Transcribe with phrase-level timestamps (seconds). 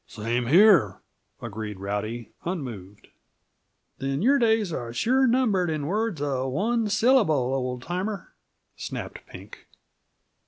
[0.07, 0.99] "Same here,"
[1.43, 3.09] agreed Rowdy, unmoved.
[3.99, 8.33] "Then your days are sure numbered in words uh one syllable, old timer,"
[8.75, 9.67] snapped Pink.